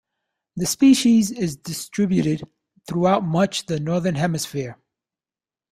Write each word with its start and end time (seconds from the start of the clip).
The 0.55 0.65
species 0.65 1.29
is 1.29 1.55
distributed 1.57 2.41
throughout 2.87 3.23
much 3.23 3.67
the 3.67 3.79
northern 3.79 4.15
hemisphere. 4.15 4.79